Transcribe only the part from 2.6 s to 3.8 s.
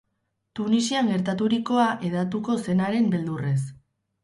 zenaren beldurrez.